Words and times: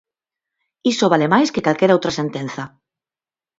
Iso 0.91 1.11
vale 1.13 1.27
máis 1.33 1.49
que 1.53 1.65
calquera 1.65 1.95
outra 1.97 2.17
sentenza. 2.19 2.63